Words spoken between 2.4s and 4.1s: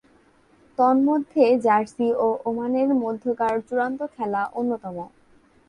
ওমানের মধ্যকার চূড়ান্ত